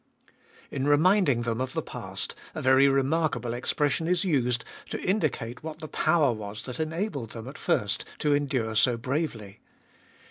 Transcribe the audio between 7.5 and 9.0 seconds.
first to endure so